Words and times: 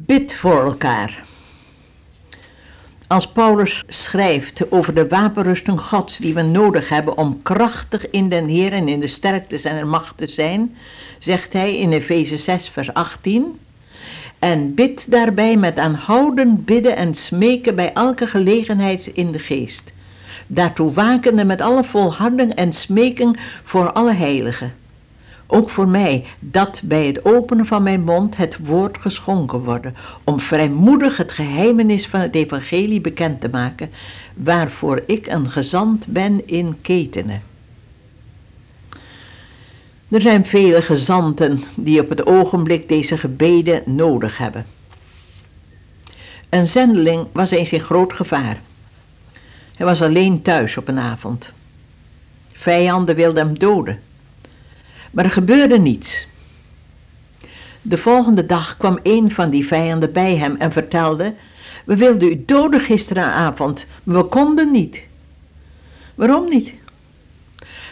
Bid 0.00 0.34
voor 0.34 0.64
elkaar. 0.64 1.22
Als 3.06 3.28
Paulus 3.28 3.84
schrijft 3.88 4.70
over 4.70 4.94
de 4.94 5.08
wapenrusting 5.08 5.80
Gods 5.80 6.16
die 6.16 6.34
we 6.34 6.42
nodig 6.42 6.88
hebben 6.88 7.16
om 7.16 7.42
krachtig 7.42 8.10
in 8.10 8.28
den 8.28 8.48
Heer 8.48 8.72
en 8.72 8.88
in 8.88 9.00
de 9.00 9.06
sterkte 9.06 9.58
zijner 9.58 9.86
macht 9.86 10.16
te 10.16 10.26
zijn, 10.26 10.76
zegt 11.18 11.52
hij 11.52 11.76
in 11.76 11.92
Efeze 11.92 12.36
6, 12.36 12.68
vers 12.68 12.94
18. 12.94 13.58
En 14.38 14.74
bid 14.74 15.10
daarbij 15.10 15.56
met 15.56 15.78
aanhoudend 15.78 16.64
bidden 16.64 16.96
en 16.96 17.14
smeken 17.14 17.74
bij 17.74 17.92
elke 17.92 18.26
gelegenheid 18.26 19.06
in 19.06 19.32
de 19.32 19.38
geest. 19.38 19.92
Daartoe 20.46 20.92
wakende 20.92 21.44
met 21.44 21.60
alle 21.60 21.84
volharding 21.84 22.54
en 22.54 22.72
smeking 22.72 23.38
voor 23.64 23.92
alle 23.92 24.14
heiligen 24.14 24.72
ook 25.50 25.70
voor 25.70 25.88
mij, 25.88 26.24
dat 26.40 26.80
bij 26.84 27.06
het 27.06 27.24
openen 27.24 27.66
van 27.66 27.82
mijn 27.82 28.04
mond 28.04 28.36
het 28.36 28.66
woord 28.66 28.98
geschonken 28.98 29.58
worden, 29.58 29.94
om 30.24 30.40
vrijmoedig 30.40 31.16
het 31.16 31.32
geheimenis 31.32 32.06
van 32.06 32.20
het 32.20 32.34
evangelie 32.34 33.00
bekend 33.00 33.40
te 33.40 33.48
maken, 33.48 33.90
waarvoor 34.34 35.02
ik 35.06 35.26
een 35.26 35.50
gezant 35.50 36.06
ben 36.06 36.46
in 36.48 36.80
ketenen. 36.82 37.42
Er 40.08 40.20
zijn 40.20 40.46
vele 40.46 40.82
gezanten 40.82 41.62
die 41.76 42.00
op 42.00 42.08
het 42.08 42.26
ogenblik 42.26 42.88
deze 42.88 43.18
gebeden 43.18 43.82
nodig 43.86 44.38
hebben. 44.38 44.66
Een 46.48 46.66
zendeling 46.66 47.26
was 47.32 47.50
eens 47.50 47.72
in 47.72 47.80
groot 47.80 48.12
gevaar. 48.12 48.60
Hij 49.76 49.86
was 49.86 50.02
alleen 50.02 50.42
thuis 50.42 50.76
op 50.76 50.88
een 50.88 50.98
avond. 50.98 51.52
Vijanden 52.52 53.14
wilden 53.14 53.46
hem 53.46 53.58
doden. 53.58 54.00
Maar 55.10 55.24
er 55.24 55.30
gebeurde 55.30 55.78
niets. 55.78 56.28
De 57.82 57.96
volgende 57.96 58.46
dag 58.46 58.76
kwam 58.76 58.98
een 59.02 59.30
van 59.30 59.50
die 59.50 59.66
vijanden 59.66 60.12
bij 60.12 60.36
hem 60.36 60.56
en 60.56 60.72
vertelde: 60.72 61.34
We 61.84 61.96
wilden 61.96 62.28
u 62.28 62.42
doden 62.46 62.80
gisteravond, 62.80 63.86
maar 64.02 64.16
we 64.16 64.24
konden 64.24 64.70
niet. 64.70 65.02
Waarom 66.14 66.48
niet? 66.48 66.72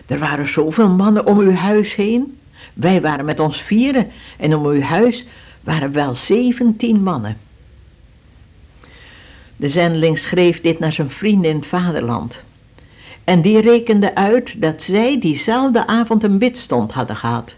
Er 0.06 0.19
waren 0.19 0.48
zoveel 0.48 0.91
mannen 0.91 1.27
om 1.27 1.39
uw 1.39 1.53
huis 1.53 1.95
heen. 1.95 2.39
Wij 2.75 3.00
waren 3.00 3.25
met 3.25 3.41
ons 3.41 3.62
vieren 3.62 4.11
en 4.39 4.55
om 4.55 4.67
uw 4.67 4.80
huis 4.80 5.27
waren 5.61 5.92
wel 5.92 6.14
zeventien 6.14 7.03
mannen. 7.03 7.36
De 9.56 9.69
zendeling 9.69 10.19
schreef 10.19 10.61
dit 10.61 10.78
naar 10.78 10.92
zijn 10.92 11.11
vrienden 11.11 11.51
in 11.51 11.56
het 11.56 11.67
vaderland. 11.67 12.42
En 13.27 13.43
die 13.43 13.61
rekende 13.61 14.15
uit 14.15 14.61
dat 14.63 14.83
zij 14.83 15.21
diezelfde 15.21 15.87
avond 15.87 16.23
een 16.23 16.39
bidstond 16.39 16.93
hadden 16.93 17.17
gehad. 17.17 17.57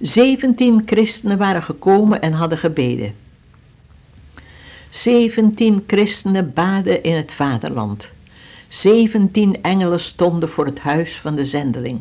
Zeventien 0.00 0.82
christenen 0.86 1.38
waren 1.38 1.62
gekomen 1.62 2.22
en 2.22 2.32
hadden 2.32 2.58
gebeden. 2.58 3.14
Zeventien 4.90 5.84
christenen 5.86 6.52
baden 6.52 7.02
in 7.02 7.12
het 7.12 7.32
vaderland. 7.32 8.12
Zeventien 8.68 9.62
engelen 9.62 10.00
stonden 10.00 10.48
voor 10.48 10.66
het 10.66 10.78
huis 10.78 11.20
van 11.20 11.34
de 11.34 11.44
zendeling. 11.44 12.00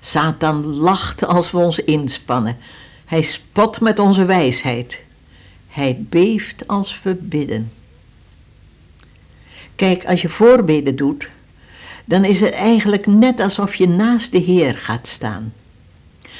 Satan 0.00 0.66
lacht 0.66 1.26
als 1.26 1.50
we 1.50 1.58
ons 1.58 1.78
inspannen. 1.78 2.56
Hij 3.04 3.22
spot 3.22 3.80
met 3.80 3.98
onze 3.98 4.24
wijsheid. 4.24 5.02
Hij 5.68 6.04
beeft 6.08 6.68
als 6.68 7.00
we 7.02 7.14
bidden. 7.14 7.72
Kijk, 9.76 10.04
als 10.04 10.22
je 10.22 10.28
voorbeden 10.28 10.96
doet, 10.96 11.28
dan 12.04 12.24
is 12.24 12.40
het 12.40 12.52
eigenlijk 12.52 13.06
net 13.06 13.40
alsof 13.40 13.74
je 13.74 13.88
naast 13.88 14.32
de 14.32 14.38
Heer 14.38 14.76
gaat 14.76 15.06
staan. 15.06 15.52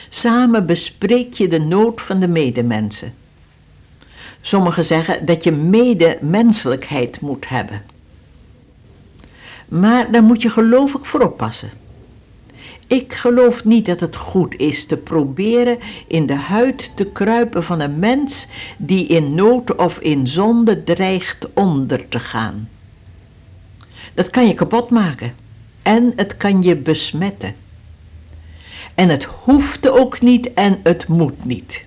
Samen 0.08 0.66
bespreek 0.66 1.34
je 1.34 1.48
de 1.48 1.60
nood 1.60 2.00
van 2.00 2.20
de 2.20 2.28
medemensen. 2.28 3.14
Sommigen 4.40 4.84
zeggen 4.84 5.26
dat 5.26 5.44
je 5.44 5.52
medemenselijkheid 5.52 7.20
moet 7.20 7.48
hebben. 7.48 7.82
Maar 9.68 10.10
daar 10.12 10.22
moet 10.22 10.42
je 10.42 10.50
gelovig 10.50 11.06
voor 11.06 11.20
oppassen. 11.20 11.70
Ik 12.86 13.12
geloof 13.12 13.64
niet 13.64 13.86
dat 13.86 14.00
het 14.00 14.16
goed 14.16 14.54
is 14.56 14.86
te 14.86 14.96
proberen 14.96 15.78
in 16.06 16.26
de 16.26 16.34
huid 16.34 16.90
te 16.94 17.04
kruipen 17.04 17.64
van 17.64 17.80
een 17.80 17.98
mens 17.98 18.46
die 18.76 19.06
in 19.06 19.34
nood 19.34 19.74
of 19.74 19.98
in 19.98 20.26
zonde 20.26 20.84
dreigt 20.84 21.48
onder 21.54 22.08
te 22.08 22.18
gaan. 22.18 22.68
Dat 24.14 24.30
kan 24.30 24.46
je 24.46 24.52
kapot 24.52 24.90
maken. 24.90 25.34
En 25.82 26.12
het 26.16 26.36
kan 26.36 26.62
je 26.62 26.76
besmetten. 26.76 27.54
En 28.94 29.08
het 29.08 29.24
hoeft 29.24 29.88
ook 29.88 30.20
niet 30.20 30.52
en 30.54 30.80
het 30.82 31.08
moet 31.08 31.44
niet. 31.44 31.86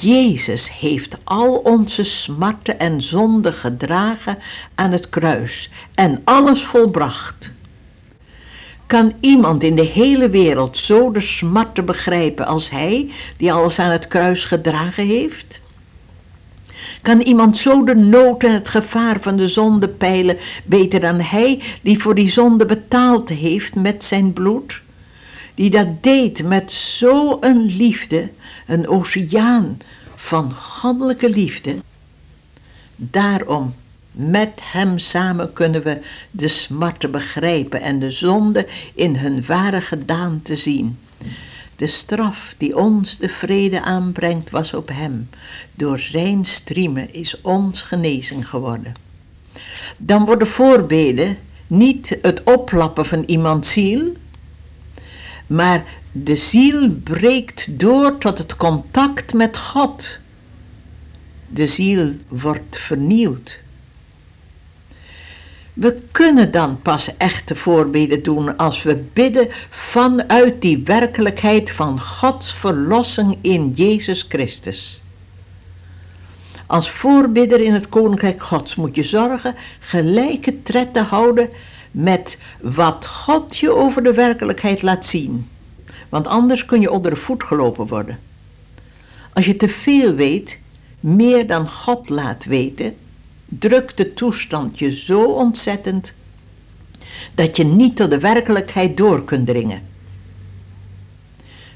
Jezus 0.00 0.70
heeft 0.78 1.16
al 1.24 1.56
onze 1.56 2.04
smarten 2.04 2.78
en 2.78 3.02
zonden 3.02 3.52
gedragen 3.52 4.38
aan 4.74 4.92
het 4.92 5.08
kruis 5.08 5.70
en 5.94 6.20
alles 6.24 6.62
volbracht. 6.62 7.52
Kan 8.86 9.12
iemand 9.20 9.62
in 9.62 9.76
de 9.76 9.84
hele 9.84 10.28
wereld 10.28 10.78
zo 10.78 11.10
de 11.10 11.20
smarten 11.20 11.84
begrijpen 11.84 12.46
als 12.46 12.70
hij, 12.70 13.10
die 13.36 13.52
alles 13.52 13.78
aan 13.78 13.90
het 13.90 14.08
kruis 14.08 14.44
gedragen 14.44 15.06
heeft? 15.06 15.60
Kan 17.04 17.20
iemand 17.20 17.56
zo 17.56 17.84
de 17.84 17.94
nood 17.94 18.42
en 18.42 18.52
het 18.52 18.68
gevaar 18.68 19.20
van 19.20 19.36
de 19.36 19.48
zonde 19.48 19.88
peilen 19.88 20.36
beter 20.64 21.00
dan 21.00 21.20
hij 21.20 21.62
die 21.82 21.98
voor 21.98 22.14
die 22.14 22.30
zonde 22.30 22.66
betaald 22.66 23.28
heeft 23.28 23.74
met 23.74 24.04
zijn 24.04 24.32
bloed? 24.32 24.80
Die 25.54 25.70
dat 25.70 26.02
deed 26.02 26.42
met 26.42 26.72
zo'n 26.72 27.66
liefde, 27.66 28.30
een 28.66 28.88
oceaan 28.88 29.78
van 30.14 30.54
goddelijke 30.54 31.30
liefde. 31.30 31.76
Daarom, 32.96 33.74
met 34.12 34.60
hem 34.62 34.98
samen 34.98 35.52
kunnen 35.52 35.82
we 35.82 35.98
de 36.30 36.48
smarten 36.48 37.10
begrijpen 37.10 37.80
en 37.80 37.98
de 37.98 38.10
zonde 38.10 38.66
in 38.94 39.16
hun 39.16 39.44
ware 39.46 39.80
gedaante 39.80 40.56
zien. 40.56 40.98
De 41.76 41.86
straf 41.86 42.54
die 42.58 42.76
ons 42.76 43.18
de 43.18 43.28
vrede 43.28 43.82
aanbrengt 43.82 44.50
was 44.50 44.74
op 44.74 44.88
hem. 44.92 45.28
Door 45.74 45.98
zijn 45.98 46.44
striemen 46.44 47.12
is 47.14 47.40
ons 47.40 47.82
genezing 47.82 48.48
geworden. 48.48 48.94
Dan 49.96 50.24
worden 50.24 50.46
voorbeden 50.46 51.38
niet 51.66 52.18
het 52.22 52.42
oplappen 52.42 53.06
van 53.06 53.22
iemands 53.26 53.72
ziel, 53.72 54.12
maar 55.46 55.84
de 56.12 56.36
ziel 56.36 56.90
breekt 56.90 57.78
door 57.78 58.18
tot 58.18 58.38
het 58.38 58.56
contact 58.56 59.34
met 59.34 59.56
God. 59.56 60.18
De 61.48 61.66
ziel 61.66 62.12
wordt 62.28 62.78
vernieuwd. 62.78 63.60
We 65.74 66.02
kunnen 66.10 66.50
dan 66.50 66.82
pas 66.82 67.16
echte 67.16 67.54
voorbeden 67.54 68.22
doen 68.22 68.56
als 68.56 68.82
we 68.82 69.04
bidden 69.12 69.48
vanuit 69.70 70.62
die 70.62 70.82
werkelijkheid 70.84 71.70
van 71.70 72.00
Gods 72.00 72.54
verlossing 72.54 73.38
in 73.40 73.70
Jezus 73.70 74.24
Christus. 74.28 75.02
Als 76.66 76.90
voorbidder 76.90 77.60
in 77.60 77.72
het 77.72 77.88
Koninkrijk 77.88 78.42
Gods 78.42 78.74
moet 78.74 78.94
je 78.94 79.02
zorgen 79.02 79.54
gelijke 79.78 80.62
tred 80.62 80.94
te 80.94 81.00
houden 81.00 81.48
met 81.90 82.38
wat 82.60 83.06
God 83.06 83.56
je 83.56 83.70
over 83.70 84.02
de 84.02 84.12
werkelijkheid 84.12 84.82
laat 84.82 85.06
zien. 85.06 85.48
Want 86.08 86.26
anders 86.26 86.64
kun 86.64 86.80
je 86.80 86.90
onder 86.90 87.10
de 87.10 87.16
voet 87.16 87.44
gelopen 87.44 87.86
worden. 87.86 88.18
Als 89.32 89.46
je 89.46 89.56
te 89.56 89.68
veel 89.68 90.14
weet, 90.14 90.58
meer 91.00 91.46
dan 91.46 91.68
God 91.68 92.08
laat 92.08 92.44
weten, 92.44 92.96
drukt 93.58 93.96
de 93.96 94.14
toestand 94.14 94.78
je 94.78 94.96
zo 94.96 95.24
ontzettend 95.24 96.14
dat 97.34 97.56
je 97.56 97.64
niet 97.64 97.96
tot 97.96 98.10
de 98.10 98.18
werkelijkheid 98.18 98.96
door 98.96 99.24
kunt 99.24 99.46
dringen. 99.46 99.82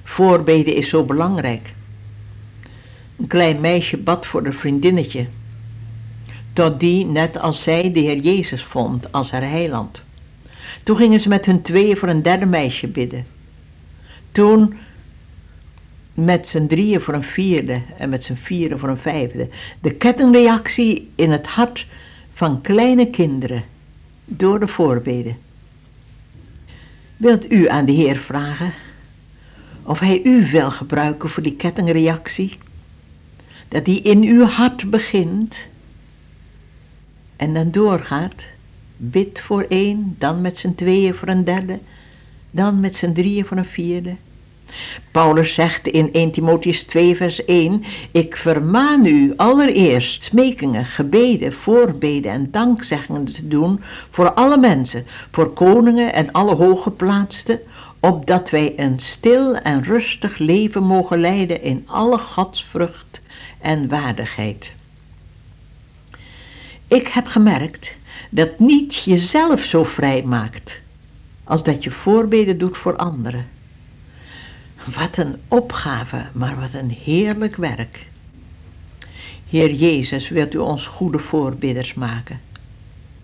Voorbeden 0.05 0.75
is 0.75 0.89
zo 0.89 1.05
belangrijk. 1.05 1.75
Een 3.17 3.27
klein 3.27 3.61
meisje 3.61 3.97
bad 3.97 4.27
voor 4.27 4.47
een 4.47 4.55
vriendinnetje, 4.55 5.27
tot 6.53 6.81
die, 6.81 7.07
net 7.07 7.39
als 7.39 7.63
zij, 7.63 7.93
de 7.93 8.01
Heer 8.01 8.19
Jezus 8.19 8.63
vond 8.63 9.13
als 9.13 9.31
haar 9.31 9.51
heiland. 9.51 10.03
Toen 10.83 10.97
gingen 10.97 11.21
ze 11.21 11.29
met 11.29 11.47
hun 11.47 11.63
tweeën 11.63 11.97
voor 11.97 12.09
een 12.09 12.23
derde 12.23 12.47
meisje 12.47 12.89
bidden. 12.89 13.27
Toen 14.33 14.75
met 16.25 16.49
z'n 16.49 16.67
drieën 16.67 17.01
voor 17.01 17.15
een 17.15 17.23
vierde 17.23 17.83
en 17.99 18.09
met 18.09 18.25
z'n 18.25 18.35
vieren 18.35 18.79
voor 18.79 18.89
een 18.89 18.99
vijfde. 18.99 19.49
De 19.81 19.95
kettingreactie 19.95 21.11
in 21.15 21.31
het 21.31 21.47
hart 21.47 21.87
van 22.33 22.61
kleine 22.61 23.11
kinderen 23.11 23.65
door 24.25 24.61
de 24.61 24.69
voorbeden. 24.69 25.37
Wilt 27.17 27.53
u 27.53 27.69
aan 27.69 27.85
de 27.85 27.93
Heer 27.93 28.17
vragen 28.17 28.73
of 29.83 29.99
Hij 29.99 30.21
u 30.25 30.51
wil 30.51 30.71
gebruiken 30.71 31.31
voor 31.31 31.43
die 31.43 31.57
kettingreactie? 31.57 32.59
Dat 33.69 33.85
die 33.85 34.03
in 34.03 34.23
uw 34.23 34.45
hart 34.45 34.91
begint 34.91 35.69
en 37.37 37.55
dan 37.55 37.71
doorgaat. 37.71 38.45
Bid 38.97 39.41
voor 39.41 39.67
één, 39.69 40.15
dan 40.19 40.41
met 40.41 40.59
z'n 40.59 40.75
tweeën 40.75 41.15
voor 41.15 41.29
een 41.29 41.45
derde, 41.45 41.79
dan 42.51 42.81
met 42.81 42.97
z'n 42.97 43.13
drieën 43.13 43.45
voor 43.45 43.57
een 43.57 43.65
vierde. 43.65 44.17
Paulus 45.11 45.55
zegt 45.55 45.87
in 45.87 46.13
1 46.13 46.31
Timotheus 46.31 46.85
2 46.85 47.17
vers 47.17 47.45
1, 47.45 47.85
ik 48.11 48.37
vermaan 48.37 49.07
u 49.07 49.33
allereerst 49.37 50.25
smekingen, 50.25 50.85
gebeden, 50.85 51.53
voorbeden 51.53 52.33
en 52.33 52.51
dankzeggingen 52.51 53.25
te 53.25 53.49
doen 53.49 53.81
voor 54.09 54.33
alle 54.33 54.59
mensen, 54.59 55.07
voor 55.31 55.53
koningen 55.53 56.13
en 56.13 56.33
alle 56.33 56.55
hooggeplaatsten, 56.55 57.61
opdat 58.01 58.51
wij 58.51 58.73
een 58.77 58.99
stil 58.99 59.57
en 59.57 59.83
rustig 59.83 60.39
leven 60.39 60.83
mogen 60.83 61.21
leiden 61.21 61.63
in 61.63 61.85
alle 61.87 62.19
godsvrucht 62.19 63.23
en 63.61 63.89
waardigheid. 63.89 64.73
Ik 66.89 67.09
heb 67.09 67.27
gemerkt 67.27 67.91
dat 68.31 68.59
niet 68.59 68.95
jezelf 68.95 69.61
zo 69.61 69.85
vrij 69.85 70.23
maakt 70.23 70.81
als 71.45 71.63
dat 71.63 71.85
je 71.85 71.91
voorbeden 71.91 72.59
doet 72.59 72.77
voor 72.77 72.97
anderen. 72.97 73.58
Wat 74.97 75.17
een 75.17 75.37
opgave, 75.49 76.27
maar 76.33 76.61
wat 76.61 76.81
een 76.81 76.97
heerlijk 77.05 77.57
werk. 77.57 78.07
Heer 79.49 79.73
Jezus, 79.73 80.29
wilt 80.29 80.55
u 80.55 80.59
ons 80.59 80.87
goede 80.87 81.19
voorbidders 81.19 81.95
maken? 81.95 82.41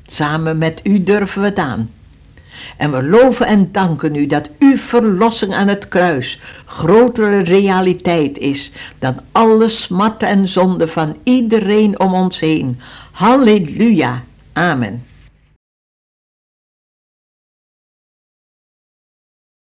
Samen 0.06 0.58
met 0.58 0.80
u 0.82 1.02
durven 1.02 1.40
we 1.40 1.46
het 1.46 1.58
aan. 1.58 1.90
En 2.76 2.90
we 2.92 3.02
loven 3.02 3.46
en 3.46 3.72
danken 3.72 4.14
u 4.14 4.26
dat 4.26 4.50
uw 4.58 4.76
verlossing 4.76 5.54
aan 5.54 5.68
het 5.68 5.88
kruis 5.88 6.40
grotere 6.64 7.38
realiteit 7.42 8.38
is 8.38 8.72
dan 8.98 9.20
alle 9.32 9.68
smarten 9.68 10.28
en 10.28 10.48
zonden 10.48 10.88
van 10.88 11.16
iedereen 11.22 12.00
om 12.00 12.14
ons 12.14 12.40
heen. 12.40 12.80
Halleluja. 13.10 14.24
Amen. 14.52 15.04